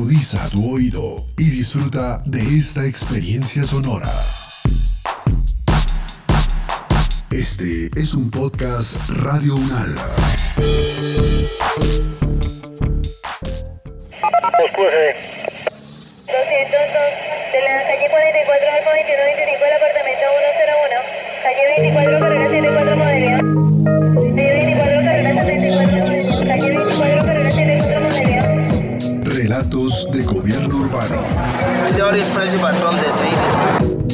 Agudiza 0.00 0.48
tu 0.48 0.76
oído 0.76 1.26
y 1.36 1.50
disfruta 1.50 2.22
de 2.24 2.40
esta 2.40 2.86
experiencia 2.86 3.64
sonora. 3.64 4.08
Este 7.30 7.90
es 7.94 8.14
un 8.14 8.30
podcast 8.30 8.96
Radio 9.10 9.56
Unal. 9.56 9.92
de 9.92 9.98
la 17.60 17.84
calle 17.84 18.08
44 18.08 18.72
al 18.72 18.80
2125 18.86 19.64
del 19.64 19.74
apartamento 19.76 20.24
101, 20.64 20.96
calle 21.42 21.68
24 21.78 22.20
carrera 22.20 22.48
74 22.48 22.96
modelo. 22.96 23.39
Relatos 29.60 30.10
de 30.10 30.22
gobierno 30.22 30.74
urbano. 30.74 31.16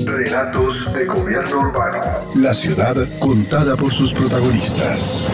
Relatos 0.05 0.93
de 0.93 1.05
gobierno 1.05 1.61
urbano. 1.61 2.03
La 2.35 2.53
ciudad 2.53 2.97
contada 3.21 3.77
por 3.77 3.93
sus 3.93 4.13
protagonistas. 4.13 5.29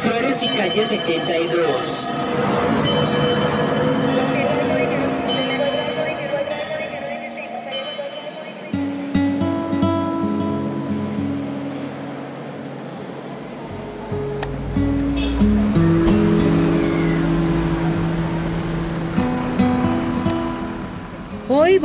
Flores 0.00 0.42
y 0.44 0.48
calle 0.48 0.86
72. 0.86 1.66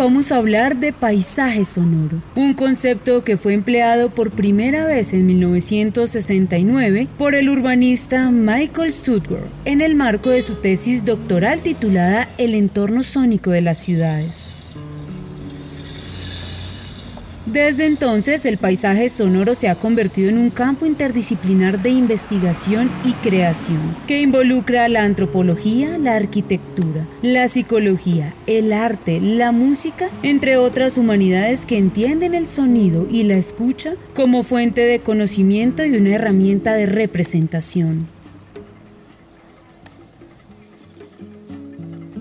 Vamos 0.05 0.31
a 0.31 0.37
hablar 0.37 0.77
de 0.77 0.93
paisaje 0.93 1.65
sonoro, 1.65 2.21
un 2.35 2.53
concepto 2.53 3.23
que 3.23 3.37
fue 3.37 3.53
empleado 3.53 4.11
por 4.11 4.29
primera 4.29 4.85
vez 4.85 5.13
en 5.13 5.25
1969 5.25 7.07
por 7.17 7.33
el 7.33 7.49
urbanista 7.49 8.29
Michael 8.29 8.93
Stuttgart 8.93 9.47
en 9.65 9.81
el 9.81 9.95
marco 9.95 10.29
de 10.29 10.43
su 10.43 10.57
tesis 10.57 11.05
doctoral 11.05 11.63
titulada 11.63 12.29
El 12.37 12.53
entorno 12.53 13.01
sónico 13.01 13.49
de 13.49 13.61
las 13.61 13.79
ciudades. 13.79 14.53
Desde 17.45 17.85
entonces, 17.85 18.43
el 18.47 18.57
paisaje 18.57 19.07
sonoro 19.07 19.53
se 19.53 19.69
ha 19.69 19.75
convertido 19.75 20.29
en 20.29 20.39
un 20.39 20.49
campo 20.49 20.87
interdisciplinar 20.87 21.79
de 21.79 21.91
investigación 21.91 22.91
y 23.05 23.13
creación, 23.13 23.95
que 24.07 24.21
involucra 24.21 24.87
la 24.87 25.03
antropología, 25.03 25.99
la 25.99 26.15
arquitectura, 26.15 27.07
la 27.21 27.47
psicología, 27.47 28.33
el 28.47 28.73
arte, 28.73 29.21
la 29.21 29.51
música, 29.51 30.09
entre 30.23 30.57
otras 30.57 30.97
humanidades 30.97 31.67
que 31.67 31.77
entienden 31.77 32.33
el 32.33 32.47
sonido 32.47 33.05
y 33.09 33.23
la 33.23 33.35
escucha 33.35 33.93
como 34.15 34.41
fuente 34.41 34.81
de 34.81 34.99
conocimiento 34.99 35.85
y 35.85 35.97
una 35.97 36.15
herramienta 36.15 36.73
de 36.73 36.87
representación. 36.87 38.14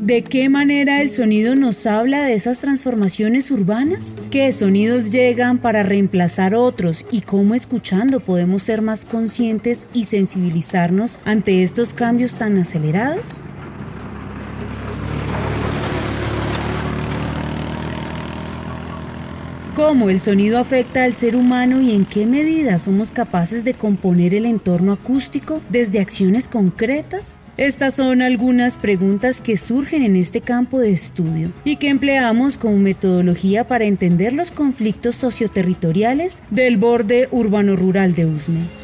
¿De 0.05 0.21
qué 0.23 0.51
manera 0.51 1.01
el 1.01 1.09
sonido 1.09 1.57
nos 1.57 1.87
habla 1.87 2.25
de 2.25 2.35
esas 2.35 2.59
transformaciones 2.59 3.51
urbanas? 3.51 4.19
¿Qué 4.31 4.53
sonidos 4.53 5.09
llegan 5.09 5.57
para 5.57 5.83
reemplazar 5.83 6.55
otros? 6.55 7.07
¿Y 7.11 7.23
cómo 7.23 7.55
escuchando 7.55 8.21
podemos 8.21 8.63
ser 8.63 8.83
más 8.83 9.07
conscientes 9.07 9.87
y 9.95 10.05
sensibilizarnos 10.05 11.21
ante 11.25 11.63
estos 11.63 11.95
cambios 11.95 12.35
tan 12.35 12.59
acelerados? 12.59 13.45
¿Cómo 19.75 20.09
el 20.09 20.21
sonido 20.21 20.61
afecta 20.61 21.03
al 21.03 21.15
ser 21.15 21.35
humano 21.35 21.81
y 21.81 21.97
en 21.97 22.05
qué 22.05 22.27
medida 22.27 22.79
somos 22.79 23.11
capaces 23.11 23.65
de 23.65 23.75
componer 23.75 24.33
el 24.33 24.47
entorno 24.47 24.93
acústico 24.93 25.61
desde 25.69 25.99
acciones 25.99 26.47
concretas? 26.47 27.41
Estas 27.57 27.95
son 27.95 28.23
algunas 28.23 28.79
preguntas 28.79 29.41
que 29.41 29.57
surgen 29.57 30.03
en 30.03 30.15
este 30.15 30.41
campo 30.41 30.79
de 30.79 30.93
estudio 30.93 31.53
y 31.65 31.75
que 31.75 31.89
empleamos 31.89 32.57
como 32.57 32.77
metodología 32.79 33.67
para 33.67 33.85
entender 33.85 34.33
los 34.33 34.53
conflictos 34.53 35.17
socioterritoriales 35.17 36.45
del 36.51 36.77
borde 36.77 37.27
urbano-rural 37.33 38.15
de 38.15 38.27
Usme. 38.27 38.84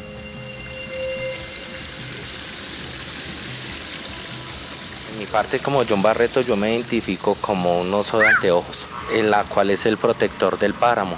Parte 5.31 5.59
como 5.59 5.83
John 5.87 6.01
Barreto 6.01 6.41
yo 6.41 6.55
me 6.55 6.73
identifico 6.73 7.35
como 7.35 7.79
un 7.79 7.93
oso 7.93 8.19
de 8.19 8.27
anteojos, 8.27 8.87
en 9.13 9.31
la 9.31 9.43
cual 9.45 9.69
es 9.69 9.85
el 9.85 9.97
protector 9.97 10.59
del 10.59 10.73
páramo, 10.73 11.15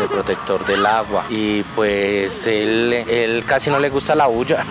el 0.00 0.08
protector 0.08 0.64
del 0.64 0.86
agua. 0.86 1.24
Y 1.28 1.62
pues 1.74 2.46
él, 2.46 3.44
casi 3.46 3.70
no 3.70 3.80
le 3.80 3.90
gusta 3.90 4.14
la 4.14 4.28
bulla. 4.28 4.64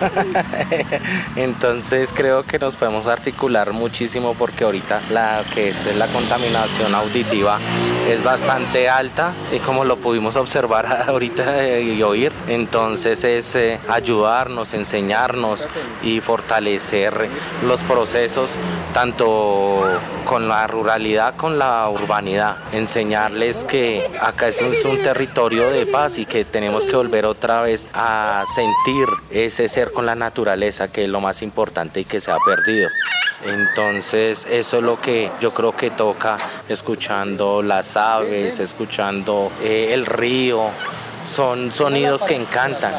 Entonces 1.36 2.12
creo 2.14 2.44
que 2.44 2.58
nos 2.58 2.76
podemos 2.76 3.06
articular 3.06 3.72
muchísimo 3.72 4.34
porque 4.34 4.64
ahorita 4.64 5.00
la 5.10 5.44
que 5.52 5.68
es 5.68 5.94
la 5.96 6.06
contaminación 6.06 6.94
auditiva 6.94 7.58
es 8.08 8.24
bastante 8.24 8.88
alta 8.88 9.32
y 9.52 9.58
como 9.58 9.84
lo 9.84 9.96
pudimos 9.96 10.36
observar 10.36 11.04
ahorita 11.08 11.78
y 11.78 12.02
oír. 12.02 12.32
Entonces 12.48 13.24
es 13.24 13.54
eh, 13.56 13.78
ayudarnos, 13.88 14.72
enseñarnos 14.72 15.68
y 16.02 16.20
fortalecer 16.20 17.28
los 17.62 17.82
procesos 17.82 18.58
tanto 18.92 19.84
con 20.24 20.48
la 20.48 20.66
ruralidad, 20.66 21.36
con 21.36 21.58
la 21.58 21.88
urbanidad, 21.88 22.56
enseñarles 22.72 23.64
que 23.64 24.08
acá 24.20 24.48
es 24.48 24.60
un, 24.84 24.96
territorio 25.02 25.70
de 25.70 25.86
paz 25.86 26.18
y 26.18 26.26
que 26.26 26.44
tenemos 26.44 26.86
que 26.86 26.96
volver 26.96 27.26
otra 27.26 27.62
vez 27.62 27.88
a 27.94 28.44
sentir 28.54 29.06
ese 29.30 29.68
ser 29.68 29.92
con 29.92 30.06
la 30.06 30.14
naturaleza, 30.14 30.88
que 30.88 31.04
es 31.04 31.08
lo 31.08 31.20
más 31.20 31.42
importante 31.42 32.00
y 32.00 32.04
que 32.04 32.20
se 32.20 32.30
ha 32.30 32.38
perdido. 32.44 32.88
Entonces 33.44 34.46
eso 34.50 34.78
es 34.78 34.82
lo 34.82 35.00
que 35.00 35.30
yo 35.40 35.52
creo 35.52 35.76
que 35.76 35.90
toca 35.90 36.38
escuchando 36.68 37.62
las 37.62 37.96
aves, 37.96 38.58
escuchando 38.58 39.52
eh, 39.62 39.90
el 39.92 40.06
río, 40.06 40.70
son 41.24 41.70
sonidos 41.70 42.24
que 42.24 42.34
encantan. 42.34 42.94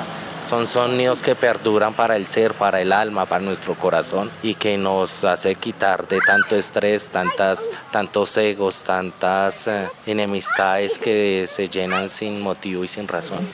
Son 0.48 0.66
sonidos 0.66 1.22
que 1.22 1.36
perduran 1.36 1.94
para 1.94 2.16
el 2.16 2.26
ser, 2.26 2.54
para 2.54 2.80
el 2.80 2.94
alma, 2.94 3.26
para 3.26 3.44
nuestro 3.44 3.76
corazón 3.76 4.32
y 4.42 4.54
que 4.54 4.78
nos 4.78 5.26
hace 5.26 5.56
quitar 5.56 6.08
de 6.08 6.22
tanto 6.22 6.56
estrés, 6.56 7.10
tantas, 7.10 7.70
tantos 7.92 8.38
egos, 8.38 8.86
tantas 8.86 9.68
eh, 9.68 9.90
enemistades 10.06 11.00
que 11.00 11.44
se 11.50 11.68
llenan 11.68 12.08
sin 12.08 12.40
motivo 12.42 12.86
y 12.86 12.88
sin 12.88 13.10
razón. 13.10 13.46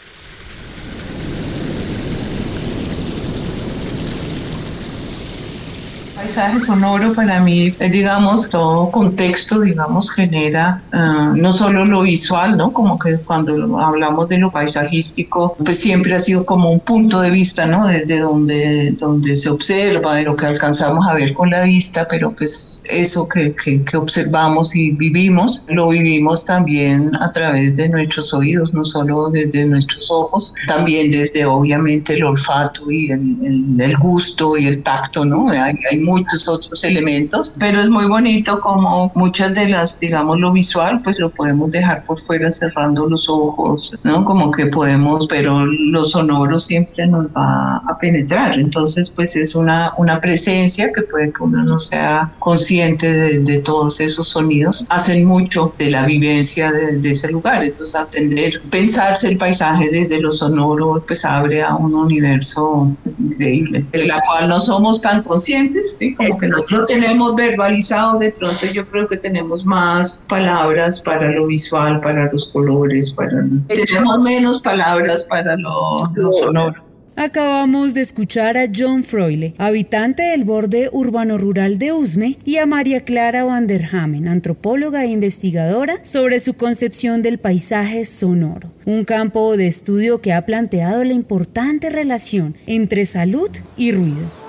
Paisaje 6.23 6.59
sonoro 6.59 7.13
para 7.13 7.41
mí, 7.41 7.73
es, 7.79 7.91
digamos, 7.91 8.49
todo 8.49 8.89
contexto, 8.91 9.59
digamos, 9.59 10.09
genera 10.11 10.81
uh, 10.93 11.35
no 11.35 11.51
solo 11.51 11.83
lo 11.85 12.03
visual, 12.03 12.57
¿no? 12.57 12.71
Como 12.71 12.97
que 12.97 13.17
cuando 13.17 13.79
hablamos 13.79 14.29
de 14.29 14.37
lo 14.37 14.49
paisajístico, 14.49 15.55
pues 15.63 15.79
siempre 15.79 16.15
ha 16.15 16.19
sido 16.19 16.45
como 16.45 16.71
un 16.71 16.79
punto 16.79 17.19
de 17.19 17.29
vista, 17.29 17.65
¿no? 17.65 17.85
Desde 17.87 18.19
donde, 18.19 18.91
donde 18.91 19.35
se 19.35 19.49
observa, 19.49 20.15
de 20.15 20.23
lo 20.23 20.35
que 20.35 20.45
alcanzamos 20.45 21.05
a 21.07 21.13
ver 21.13 21.33
con 21.33 21.49
la 21.49 21.63
vista, 21.63 22.07
pero 22.09 22.31
pues 22.31 22.81
eso 22.85 23.27
que, 23.27 23.53
que, 23.53 23.83
que 23.83 23.97
observamos 23.97 24.75
y 24.75 24.91
vivimos, 24.91 25.65
lo 25.67 25.89
vivimos 25.89 26.45
también 26.45 27.11
a 27.19 27.31
través 27.31 27.75
de 27.75 27.89
nuestros 27.89 28.33
oídos, 28.33 28.73
no 28.73 28.85
solo 28.85 29.29
desde 29.29 29.65
nuestros 29.65 30.09
ojos, 30.09 30.53
también 30.67 31.11
desde 31.11 31.45
obviamente 31.45 32.13
el 32.13 32.23
olfato 32.23 32.89
y 32.89 33.11
el, 33.11 33.37
el, 33.43 33.81
el 33.81 33.97
gusto 33.97 34.55
y 34.57 34.67
el 34.67 34.81
tacto, 34.83 35.25
¿no? 35.25 35.49
Hay, 35.49 35.75
hay 35.91 35.99
muchos 36.13 36.47
otros 36.47 36.83
elementos, 36.83 37.55
pero 37.59 37.81
es 37.81 37.89
muy 37.89 38.05
bonito 38.05 38.59
como 38.59 39.11
muchas 39.15 39.53
de 39.53 39.69
las, 39.69 39.99
digamos, 39.99 40.39
lo 40.39 40.51
visual, 40.51 41.01
pues 41.03 41.19
lo 41.19 41.29
podemos 41.29 41.71
dejar 41.71 42.05
por 42.05 42.19
fuera 42.19 42.51
cerrando 42.51 43.07
los 43.07 43.29
ojos, 43.29 43.97
¿no? 44.03 44.23
Como 44.25 44.51
que 44.51 44.67
podemos, 44.67 45.27
pero 45.27 45.65
lo 45.65 46.03
sonoro 46.05 46.59
siempre 46.59 47.07
nos 47.07 47.27
va 47.27 47.77
a 47.77 47.97
penetrar, 47.97 48.59
entonces 48.59 49.09
pues 49.09 49.35
es 49.35 49.55
una, 49.55 49.93
una 49.97 50.19
presencia 50.21 50.91
que 50.93 51.01
puede 51.03 51.31
que 51.31 51.43
uno 51.43 51.63
no 51.63 51.79
sea 51.79 52.33
consciente 52.39 53.11
de, 53.11 53.39
de 53.39 53.59
todos 53.59 53.99
esos 53.99 54.27
sonidos, 54.27 54.85
hacen 54.89 55.25
mucho 55.25 55.73
de 55.77 55.89
la 55.89 56.05
vivencia 56.05 56.71
de, 56.71 56.97
de 56.97 57.11
ese 57.11 57.31
lugar, 57.31 57.63
entonces 57.63 57.95
atender, 57.95 58.61
pensarse 58.69 59.27
el 59.27 59.37
paisaje 59.37 59.89
desde 59.89 60.19
lo 60.19 60.31
sonoro, 60.31 61.03
pues 61.05 61.25
abre 61.25 61.61
a 61.61 61.75
un 61.75 61.93
universo 61.93 62.91
pues, 63.03 63.19
increíble, 63.19 63.85
de 63.91 64.05
la 64.05 64.21
cual 64.25 64.49
no 64.49 64.59
somos 64.59 65.01
tan 65.01 65.23
conscientes, 65.23 65.97
¿sí? 66.03 66.15
como 66.15 66.37
que 66.37 66.47
no 66.47 66.63
lo 66.69 66.85
tenemos 66.85 67.35
verbalizado, 67.35 68.19
de 68.19 68.31
pronto 68.31 68.65
yo 68.73 68.87
creo 68.87 69.07
que 69.07 69.17
tenemos 69.17 69.65
más 69.65 70.25
palabras 70.27 71.01
para 71.01 71.31
lo 71.31 71.47
visual, 71.47 72.01
para 72.01 72.31
los 72.31 72.49
colores, 72.49 73.11
para 73.11 73.43
tenemos 73.67 74.19
menos 74.19 74.61
palabras 74.61 75.23
para 75.23 75.55
lo, 75.55 75.71
lo 76.15 76.31
sonoro. 76.31 76.93
Acabamos 77.15 77.93
de 77.93 78.01
escuchar 78.01 78.57
a 78.57 78.65
John 78.75 79.03
Froile, 79.03 79.53
habitante 79.59 80.23
del 80.23 80.45
borde 80.45 80.89
urbano-rural 80.91 81.77
de 81.77 81.91
Usme, 81.91 82.39
y 82.43 82.57
a 82.57 82.65
María 82.65 83.01
Clara 83.01 83.43
Van 83.43 83.67
der 83.67 83.85
Hamen, 83.93 84.27
antropóloga 84.27 85.03
e 85.03 85.09
investigadora, 85.09 86.03
sobre 86.03 86.39
su 86.39 86.55
concepción 86.55 87.21
del 87.21 87.37
paisaje 87.37 88.05
sonoro, 88.05 88.71
un 88.85 89.03
campo 89.05 89.55
de 89.57 89.67
estudio 89.67 90.21
que 90.21 90.33
ha 90.33 90.45
planteado 90.45 91.03
la 91.03 91.13
importante 91.13 91.91
relación 91.91 92.55
entre 92.65 93.05
salud 93.05 93.49
y 93.77 93.91
ruido. 93.91 94.42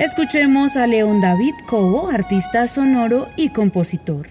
Escuchemos 0.00 0.78
a 0.78 0.86
León 0.86 1.20
David 1.20 1.52
Cobo, 1.66 2.08
artista 2.08 2.66
sonoro 2.66 3.28
y 3.36 3.50
compositor. 3.50 4.28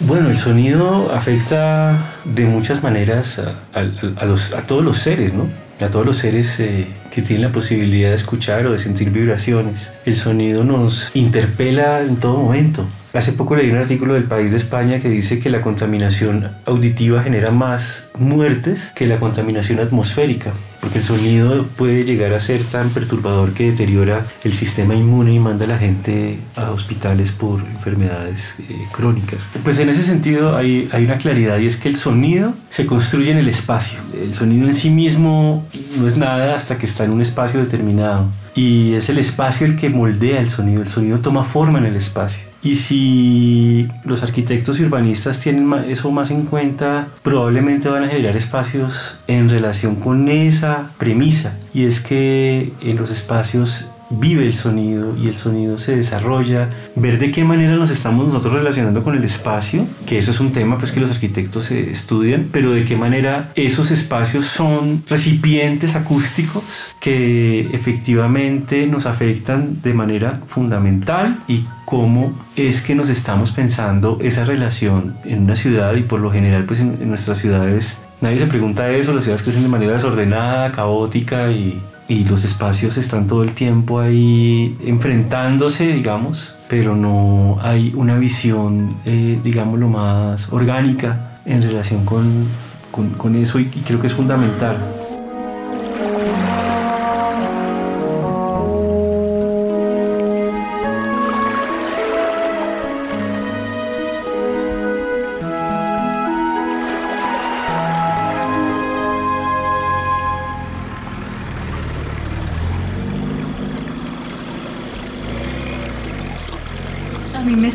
Bueno, 0.00 0.30
el 0.30 0.38
sonido 0.38 1.12
afecta 1.12 2.06
de 2.24 2.46
muchas 2.46 2.82
maneras 2.82 3.38
a, 3.74 4.62
todos 4.66 4.82
los 4.82 4.96
seres, 4.96 5.34
¿no? 5.34 5.46
A 5.78 5.90
todos 5.90 6.06
los 6.06 6.16
seres 6.16 6.58
eh, 6.60 6.86
que 7.10 7.20
tienen 7.20 7.48
la 7.48 7.52
posibilidad 7.52 8.08
de 8.08 8.14
escuchar 8.14 8.66
o 8.66 8.72
de 8.72 8.78
sentir 8.78 9.10
vibraciones. 9.10 9.90
El 10.06 10.16
sonido 10.16 10.64
nos 10.64 11.14
interpela 11.14 12.00
en 12.00 12.16
todo 12.16 12.38
momento. 12.38 12.86
Hace 13.12 13.32
poco 13.32 13.54
leí 13.54 13.70
un 13.70 13.76
artículo 13.76 14.14
del 14.14 14.24
País 14.24 14.52
de 14.52 14.56
España 14.56 15.00
que 15.00 15.10
dice 15.10 15.38
que 15.38 15.50
la 15.50 15.60
contaminación 15.60 16.50
auditiva 16.64 17.22
genera 17.22 17.50
más 17.50 18.08
muertes 18.18 18.90
que 18.94 19.06
la 19.06 19.18
contaminación 19.18 19.80
atmosférica, 19.80 20.52
porque 20.84 20.98
el 20.98 21.04
sonido 21.04 21.64
puede 21.78 22.04
llegar 22.04 22.34
a 22.34 22.40
ser 22.40 22.62
tan 22.62 22.90
perturbador 22.90 23.54
que 23.54 23.70
deteriora 23.70 24.26
el 24.44 24.52
sistema 24.52 24.94
inmune 24.94 25.32
y 25.32 25.38
manda 25.38 25.64
a 25.64 25.68
la 25.68 25.78
gente 25.78 26.38
a 26.56 26.72
hospitales 26.72 27.32
por 27.32 27.60
enfermedades 27.60 28.54
eh, 28.58 28.76
crónicas. 28.92 29.48
Pues 29.62 29.78
en 29.78 29.88
ese 29.88 30.02
sentido 30.02 30.54
hay, 30.54 30.90
hay 30.92 31.06
una 31.06 31.16
claridad 31.16 31.58
y 31.58 31.66
es 31.66 31.78
que 31.78 31.88
el 31.88 31.96
sonido 31.96 32.52
se 32.68 32.84
construye 32.84 33.30
en 33.30 33.38
el 33.38 33.48
espacio. 33.48 33.98
El 34.12 34.34
sonido 34.34 34.66
en 34.66 34.74
sí 34.74 34.90
mismo 34.90 35.66
no 35.98 36.06
es 36.06 36.18
nada 36.18 36.54
hasta 36.54 36.76
que 36.76 36.84
está 36.84 37.04
en 37.04 37.14
un 37.14 37.22
espacio 37.22 37.60
determinado 37.60 38.26
y 38.54 38.94
es 38.94 39.08
el 39.08 39.18
espacio 39.18 39.66
el 39.66 39.76
que 39.76 39.88
moldea 39.88 40.40
el 40.40 40.50
sonido, 40.50 40.82
el 40.82 40.88
sonido 40.88 41.18
toma 41.18 41.44
forma 41.44 41.78
en 41.78 41.86
el 41.86 41.96
espacio. 41.96 42.48
Y 42.62 42.76
si 42.76 43.88
los 44.04 44.22
arquitectos 44.22 44.80
y 44.80 44.84
urbanistas 44.84 45.40
tienen 45.40 45.70
eso 45.86 46.10
más 46.10 46.30
en 46.30 46.44
cuenta, 46.46 47.08
probablemente 47.22 47.88
van 47.88 48.04
a 48.04 48.08
generar 48.08 48.36
espacios 48.36 49.18
en 49.26 49.50
relación 49.50 49.96
con 49.96 50.28
esa 50.28 50.88
premisa. 50.96 51.58
Y 51.74 51.84
es 51.84 52.00
que 52.00 52.72
en 52.80 52.96
los 52.96 53.10
espacios 53.10 53.88
vive 54.10 54.46
el 54.46 54.54
sonido 54.54 55.16
y 55.16 55.28
el 55.28 55.36
sonido 55.36 55.78
se 55.78 55.96
desarrolla, 55.96 56.68
ver 56.96 57.18
de 57.18 57.30
qué 57.30 57.44
manera 57.44 57.76
nos 57.76 57.90
estamos 57.90 58.26
nosotros 58.26 58.54
relacionando 58.54 59.02
con 59.02 59.16
el 59.16 59.24
espacio, 59.24 59.86
que 60.06 60.18
eso 60.18 60.30
es 60.30 60.40
un 60.40 60.52
tema 60.52 60.78
pues 60.78 60.92
que 60.92 61.00
los 61.00 61.10
arquitectos 61.10 61.70
estudian, 61.70 62.48
pero 62.52 62.72
de 62.72 62.84
qué 62.84 62.96
manera 62.96 63.50
esos 63.54 63.90
espacios 63.90 64.46
son 64.46 65.02
recipientes 65.08 65.96
acústicos 65.96 66.94
que 67.00 67.68
efectivamente 67.72 68.86
nos 68.86 69.06
afectan 69.06 69.80
de 69.82 69.94
manera 69.94 70.40
fundamental 70.46 71.40
y 71.48 71.64
cómo 71.84 72.32
es 72.56 72.80
que 72.80 72.94
nos 72.94 73.10
estamos 73.10 73.52
pensando 73.52 74.18
esa 74.22 74.44
relación 74.44 75.16
en 75.24 75.42
una 75.44 75.56
ciudad 75.56 75.94
y 75.94 76.02
por 76.02 76.20
lo 76.20 76.30
general 76.30 76.64
pues 76.64 76.80
en, 76.80 76.98
en 77.00 77.08
nuestras 77.08 77.38
ciudades. 77.38 78.00
Nadie 78.20 78.38
se 78.38 78.46
pregunta 78.46 78.88
eso, 78.90 79.12
las 79.12 79.24
ciudades 79.24 79.42
crecen 79.42 79.64
de 79.64 79.68
manera 79.68 79.92
desordenada, 79.92 80.72
caótica 80.72 81.50
y 81.50 81.80
y 82.08 82.24
los 82.24 82.44
espacios 82.44 82.96
están 82.98 83.26
todo 83.26 83.42
el 83.42 83.52
tiempo 83.52 84.00
ahí 84.00 84.76
enfrentándose, 84.84 85.92
digamos, 85.92 86.56
pero 86.68 86.96
no 86.96 87.58
hay 87.62 87.92
una 87.94 88.16
visión, 88.16 88.94
eh, 89.06 89.38
digamos, 89.42 89.78
lo 89.78 89.88
más 89.88 90.52
orgánica 90.52 91.38
en 91.46 91.62
relación 91.62 92.04
con, 92.04 92.46
con, 92.90 93.34
eso 93.36 93.58
y 93.58 93.64
creo 93.66 94.00
que 94.00 94.06
es 94.06 94.14
fundamental. 94.14 94.76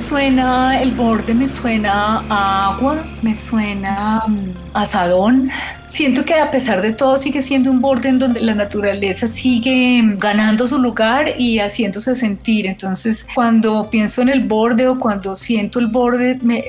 Suena, 0.10 0.82
el 0.82 0.92
borde 0.94 1.36
me 1.36 1.48
suena 1.48 2.24
agua, 2.30 2.98
me 3.22 3.36
suena 3.36 4.24
mm, 4.26 4.74
a 4.74 4.82
asadón, 4.82 5.52
siento 6.00 6.24
que 6.24 6.36
a 6.36 6.50
pesar 6.50 6.82
de 6.82 6.94
todo 6.94 7.18
sigue 7.18 7.44
siendo 7.44 7.70
un 7.70 7.82
borde 7.82 8.08
en 8.08 8.20
donde 8.20 8.40
la 8.40 8.56
naturaleza 8.56 9.28
sigue 9.28 10.02
ganando 10.16 10.66
su 10.66 10.80
lugar 10.80 11.34
y 11.38 11.60
haciéndose 11.60 12.16
sentir. 12.16 12.68
Entonces, 12.68 13.28
cuando 13.36 13.90
pienso 13.90 14.22
en 14.22 14.30
el 14.30 14.48
borde 14.48 14.88
o 14.88 14.98
cuando 14.98 15.36
siento 15.36 15.78
el 15.80 15.88
borde, 15.88 16.40
me, 16.42 16.64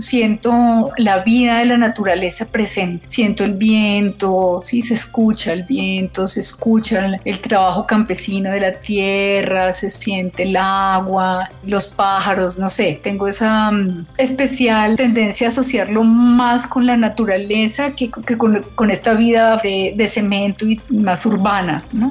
siento 0.00 0.90
la 0.98 1.20
vida 1.20 1.60
de 1.60 1.64
la 1.64 1.78
naturaleza 1.78 2.44
presente. 2.44 3.06
Siento 3.08 3.42
el 3.42 3.54
viento, 3.54 4.60
sí, 4.62 4.82
se 4.82 4.92
escucha 4.92 5.54
el 5.54 5.62
viento, 5.62 6.28
se 6.28 6.40
escucha 6.40 7.06
el, 7.06 7.20
el 7.24 7.40
trabajo 7.40 7.86
campesino 7.86 8.50
de 8.50 8.60
la 8.60 8.72
tierra, 8.80 9.72
se 9.72 9.90
siente 9.90 10.42
el 10.42 10.54
agua, 10.58 11.50
los 11.64 11.86
pájaros, 11.86 12.58
no 12.58 12.68
sé, 12.68 13.00
tengo 13.02 13.28
esa 13.28 13.70
mm, 13.70 14.08
especial 14.18 14.98
tendencia 14.98 15.46
a 15.46 15.50
asociarlo 15.52 16.04
más 16.04 16.66
con 16.66 16.84
la 16.84 16.98
naturaleza 16.98 17.92
que, 17.92 18.10
que 18.10 18.36
con 18.36 18.57
con, 18.74 18.90
esta 18.90 19.14
vida 19.14 19.56
de, 19.62 19.94
de 19.96 20.08
cemento 20.08 20.66
y 20.66 20.80
más 20.88 21.24
urbana, 21.26 21.82
¿no? 21.92 22.10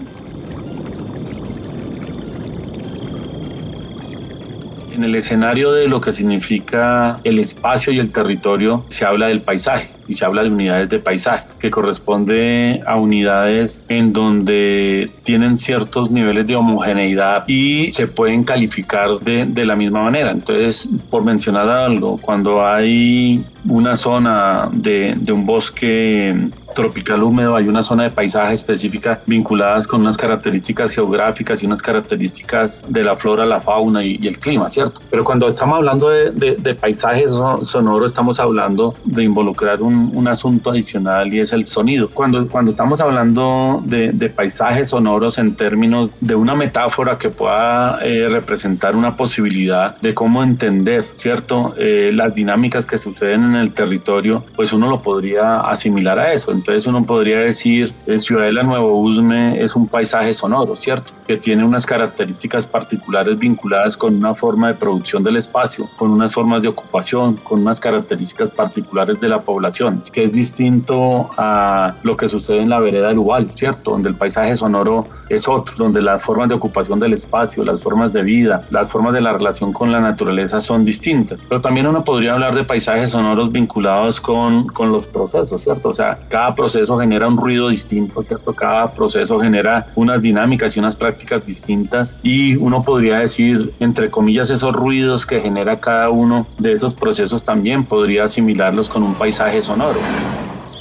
En 4.93 5.03
el 5.03 5.13
escenario 5.15 5.71
de 5.71 5.87
lo 5.87 6.01
que 6.01 6.11
significa 6.11 7.19
el 7.23 7.37
espacio 7.37 7.93
y 7.93 7.99
el 7.99 8.11
territorio 8.11 8.85
se 8.89 9.05
habla 9.05 9.27
del 9.27 9.41
paisaje 9.41 9.96
y 10.07 10.13
se 10.13 10.25
habla 10.25 10.43
de 10.43 10.49
unidades 10.49 10.89
de 10.89 10.99
paisaje, 10.99 11.45
que 11.59 11.69
corresponde 11.69 12.81
a 12.85 12.95
unidades 12.95 13.83
en 13.89 14.13
donde 14.13 15.09
tienen 15.23 15.57
ciertos 15.57 16.11
niveles 16.11 16.47
de 16.47 16.55
homogeneidad 16.55 17.43
y 17.47 17.91
se 17.91 18.07
pueden 18.07 18.43
calificar 18.43 19.19
de, 19.19 19.45
de 19.45 19.65
la 19.65 19.75
misma 19.75 20.03
manera. 20.03 20.31
Entonces, 20.31 20.87
por 21.09 21.23
mencionar 21.23 21.69
algo, 21.69 22.17
cuando 22.17 22.65
hay 22.65 23.43
una 23.67 23.95
zona 23.95 24.69
de, 24.71 25.15
de 25.17 25.31
un 25.31 25.45
bosque 25.45 26.49
tropical 26.75 27.23
húmedo, 27.23 27.55
hay 27.55 27.67
una 27.67 27.81
zona 27.81 28.03
de 28.03 28.11
paisaje 28.11 28.53
específica 28.53 29.21
vinculadas 29.25 29.87
con 29.87 30.01
unas 30.01 30.15
características 30.15 30.91
geográficas 30.91 31.63
y 31.63 31.65
unas 31.65 31.81
características 31.81 32.81
de 32.87 33.03
la 33.03 33.15
flora, 33.15 33.45
la 33.45 33.59
fauna 33.59 34.03
y, 34.03 34.27
el 34.27 34.37
clima, 34.37 34.69
¿cierto? 34.69 35.01
Pero 35.09 35.23
cuando 35.23 35.47
estamos 35.47 35.77
hablando 35.77 36.09
de, 36.09 36.31
de, 36.31 36.55
de 36.55 36.75
paisajes 36.75 37.31
sonoros, 37.63 38.11
estamos 38.11 38.39
hablando 38.39 38.93
de 39.05 39.23
involucrar 39.23 39.81
un 39.81 39.96
un, 39.97 40.27
asunto 40.27 40.71
adicional 40.71 41.33
y 41.33 41.39
es 41.39 41.53
el 41.53 41.65
sonido. 41.67 42.09
Cuando, 42.09 42.47
cuando 42.47 42.71
estamos 42.71 42.99
hablando 42.99 43.81
de, 43.85 44.27
paisajes 44.35 44.89
sonoros 44.89 45.37
en 45.37 45.55
términos 45.55 46.11
de 46.19 46.35
una 46.35 46.53
metáfora 46.53 47.17
que 47.17 47.29
pueda 47.29 47.99
eh, 48.03 48.27
representar 48.29 48.95
una 48.95 49.15
posibilidad 49.15 49.97
de 50.01 50.13
cómo 50.13 50.43
entender, 50.43 51.03
¿cierto? 51.15 51.73
Eh, 51.77 52.11
las 52.13 52.33
dinámicas 52.33 52.85
que 52.85 52.97
suceden 52.97 53.43
en 53.45 53.55
el 53.55 53.73
territorio, 53.73 54.43
pues 54.55 54.73
uno 54.73 54.89
lo 54.89 55.01
podría 55.01 55.61
asimilar 55.61 56.19
a 56.19 56.33
eso. 56.33 56.51
Entonces 56.51 56.85
uno 56.87 57.05
podría 57.05 57.39
decir, 57.39 57.93
eh, 58.05 58.19
Ciudadela 58.19 58.63
Nuevo 58.63 58.99
Usme 58.99 59.61
es 59.61 59.75
un 59.75 59.87
paisaje 59.87 60.33
sonoro, 60.33 60.75
¿cierto? 60.75 61.13
Que 61.25 61.37
tiene 61.37 61.63
unas 61.63 61.85
características 61.85 62.67
particulares 62.67 63.39
vinculadas 63.39 63.95
con 63.95 64.15
una 64.15 64.35
forma 64.35 64.67
de 64.67 64.75
producción 64.75 65.23
del 65.23 65.37
espacio, 65.37 65.89
con 65.97 66.11
unas 66.11 66.33
formas 66.33 66.61
de 66.61 66.67
ocupación, 66.67 67.35
con 67.37 67.61
unas 67.61 67.79
características 67.79 68.51
particulares 68.51 69.19
de 69.21 69.29
la 69.29 69.41
población 69.41 69.86
que 70.11 70.23
es 70.23 70.31
distinto 70.31 71.29
a 71.37 71.95
lo 72.03 72.17
que 72.17 72.29
sucede 72.29 72.61
en 72.61 72.69
la 72.69 72.79
vereda 72.79 73.09
del 73.09 73.19
Ubal, 73.19 73.51
¿cierto? 73.55 73.91
Donde 73.91 74.09
el 74.09 74.15
paisaje 74.15 74.55
sonoro 74.55 75.07
es 75.29 75.47
otro, 75.47 75.75
donde 75.77 76.01
las 76.01 76.21
formas 76.21 76.49
de 76.49 76.55
ocupación 76.55 76.99
del 76.99 77.13
espacio, 77.13 77.63
las 77.63 77.81
formas 77.81 78.13
de 78.13 78.21
vida, 78.21 78.63
las 78.69 78.91
formas 78.91 79.13
de 79.13 79.21
la 79.21 79.33
relación 79.33 79.73
con 79.73 79.91
la 79.91 79.99
naturaleza 79.99 80.61
son 80.61 80.85
distintas. 80.85 81.39
Pero 81.47 81.61
también 81.61 81.87
uno 81.87 82.03
podría 82.03 82.33
hablar 82.33 82.55
de 82.55 82.63
paisajes 82.63 83.11
sonoros 83.11 83.51
vinculados 83.51 84.19
con, 84.19 84.67
con 84.67 84.91
los 84.91 85.07
procesos, 85.07 85.61
¿cierto? 85.61 85.89
O 85.89 85.93
sea, 85.93 86.19
cada 86.29 86.55
proceso 86.55 86.97
genera 86.97 87.27
un 87.27 87.37
ruido 87.37 87.69
distinto, 87.69 88.21
¿cierto? 88.21 88.53
Cada 88.53 88.91
proceso 88.93 89.39
genera 89.39 89.87
unas 89.95 90.21
dinámicas 90.21 90.75
y 90.75 90.79
unas 90.79 90.95
prácticas 90.95 91.45
distintas 91.45 92.15
y 92.23 92.55
uno 92.55 92.83
podría 92.83 93.19
decir, 93.19 93.71
entre 93.79 94.09
comillas, 94.09 94.49
esos 94.49 94.73
ruidos 94.73 95.25
que 95.25 95.39
genera 95.39 95.79
cada 95.79 96.09
uno 96.09 96.47
de 96.57 96.71
esos 96.71 96.95
procesos 96.95 97.43
también 97.43 97.83
podría 97.83 98.25
asimilarlos 98.25 98.89
con 98.89 99.03
un 99.03 99.13
paisaje 99.15 99.61
sonoro 99.61 99.99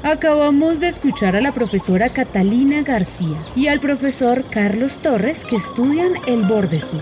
Acabamos 0.07 0.79
de 0.79 0.87
escuchar 0.87 1.35
a 1.35 1.41
la 1.41 1.53
profesora 1.53 2.11
Catalina 2.11 2.83
García 2.83 3.45
y 3.57 3.67
al 3.67 3.81
profesor 3.81 4.45
Carlos 4.49 5.01
Torres 5.01 5.45
que 5.45 5.57
estudian 5.57 6.13
el 6.29 6.45
borde 6.45 6.79
sur. 6.79 7.01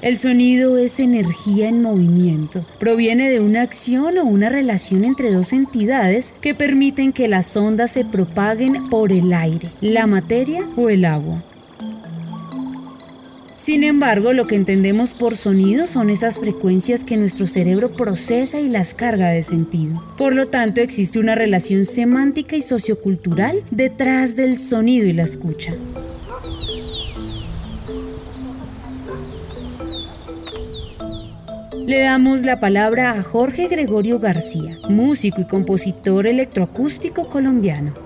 El 0.00 0.16
sonido 0.16 0.78
es 0.78 1.00
energía 1.00 1.68
en 1.68 1.82
movimiento. 1.82 2.64
Proviene 2.80 3.28
de 3.28 3.40
una 3.40 3.60
acción 3.60 4.16
o 4.16 4.24
una 4.24 4.48
relación 4.48 5.04
entre 5.04 5.30
dos 5.30 5.52
entidades 5.52 6.32
que 6.40 6.54
permiten 6.54 7.12
que 7.12 7.28
las 7.28 7.54
ondas 7.58 7.90
se 7.90 8.06
propaguen 8.06 8.88
por 8.88 9.12
el 9.12 9.34
aire, 9.34 9.70
la 9.82 10.06
materia 10.06 10.66
o 10.76 10.88
el 10.88 11.04
agua. 11.04 11.44
Sin 13.66 13.82
embargo, 13.82 14.32
lo 14.32 14.46
que 14.46 14.54
entendemos 14.54 15.12
por 15.12 15.36
sonido 15.36 15.88
son 15.88 16.08
esas 16.08 16.38
frecuencias 16.38 17.04
que 17.04 17.16
nuestro 17.16 17.46
cerebro 17.46 17.90
procesa 17.90 18.60
y 18.60 18.68
las 18.68 18.94
carga 18.94 19.30
de 19.30 19.42
sentido. 19.42 20.04
Por 20.16 20.36
lo 20.36 20.46
tanto, 20.46 20.80
existe 20.80 21.18
una 21.18 21.34
relación 21.34 21.84
semántica 21.84 22.54
y 22.54 22.62
sociocultural 22.62 23.64
detrás 23.72 24.36
del 24.36 24.56
sonido 24.56 25.08
y 25.08 25.14
la 25.14 25.24
escucha. 25.24 25.74
Le 31.84 32.00
damos 32.02 32.42
la 32.42 32.60
palabra 32.60 33.18
a 33.18 33.22
Jorge 33.24 33.66
Gregorio 33.66 34.20
García, 34.20 34.76
músico 34.88 35.40
y 35.40 35.44
compositor 35.44 36.28
electroacústico 36.28 37.28
colombiano. 37.28 38.05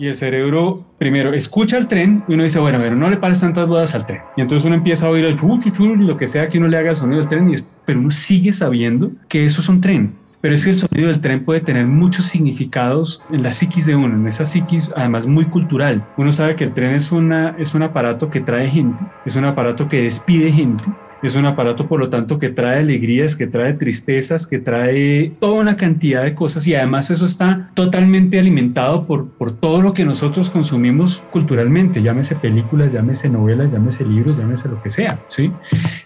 Y 0.00 0.08
el 0.08 0.14
cerebro, 0.14 0.82
primero, 0.96 1.34
escucha 1.34 1.76
el 1.76 1.86
tren 1.86 2.24
y 2.26 2.32
uno 2.32 2.44
dice, 2.44 2.58
bueno, 2.58 2.78
pero 2.80 2.96
no 2.96 3.10
le 3.10 3.18
pares 3.18 3.40
tantas 3.40 3.66
bodas 3.66 3.94
al 3.94 4.06
tren. 4.06 4.22
Y 4.34 4.40
entonces 4.40 4.64
uno 4.64 4.74
empieza 4.74 5.04
a 5.04 5.10
oír 5.10 5.26
el 5.26 5.36
lo 5.36 6.16
que 6.16 6.26
sea 6.26 6.48
que 6.48 6.56
uno 6.56 6.68
le 6.68 6.78
haga 6.78 6.88
el 6.88 6.96
sonido 6.96 7.18
del 7.18 7.28
tren, 7.28 7.50
y 7.50 7.56
pero 7.84 8.00
uno 8.00 8.10
sigue 8.10 8.54
sabiendo 8.54 9.10
que 9.28 9.44
eso 9.44 9.60
es 9.60 9.68
un 9.68 9.82
tren. 9.82 10.14
Pero 10.40 10.54
es 10.54 10.64
que 10.64 10.70
el 10.70 10.76
sonido 10.76 11.08
del 11.08 11.20
tren 11.20 11.44
puede 11.44 11.60
tener 11.60 11.86
muchos 11.86 12.24
significados 12.24 13.20
en 13.30 13.42
la 13.42 13.52
psiquis 13.52 13.84
de 13.84 13.94
uno, 13.94 14.14
en 14.16 14.26
esa 14.26 14.46
psiquis 14.46 14.90
además 14.96 15.26
muy 15.26 15.44
cultural. 15.44 16.02
Uno 16.16 16.32
sabe 16.32 16.56
que 16.56 16.64
el 16.64 16.72
tren 16.72 16.94
es, 16.94 17.12
una, 17.12 17.54
es 17.58 17.74
un 17.74 17.82
aparato 17.82 18.30
que 18.30 18.40
trae 18.40 18.70
gente, 18.70 19.02
es 19.26 19.36
un 19.36 19.44
aparato 19.44 19.86
que 19.86 20.04
despide 20.04 20.50
gente, 20.50 20.82
es 21.26 21.34
un 21.34 21.46
aparato, 21.46 21.86
por 21.86 22.00
lo 22.00 22.08
tanto, 22.08 22.38
que 22.38 22.48
trae 22.48 22.80
alegrías, 22.80 23.36
que 23.36 23.46
trae 23.46 23.74
tristezas, 23.74 24.46
que 24.46 24.58
trae 24.58 25.32
toda 25.38 25.60
una 25.60 25.76
cantidad 25.76 26.24
de 26.24 26.34
cosas 26.34 26.66
y 26.66 26.74
además 26.74 27.10
eso 27.10 27.26
está 27.26 27.70
totalmente 27.74 28.38
alimentado 28.38 29.06
por, 29.06 29.28
por 29.28 29.52
todo 29.52 29.82
lo 29.82 29.92
que 29.92 30.04
nosotros 30.04 30.50
consumimos 30.50 31.22
culturalmente, 31.30 32.02
llámese 32.02 32.36
películas, 32.36 32.92
llámese 32.92 33.28
novelas, 33.28 33.72
llámese 33.72 34.04
libros, 34.04 34.38
llámese 34.38 34.68
lo 34.68 34.82
que 34.82 34.90
sea, 34.90 35.22
¿sí? 35.28 35.52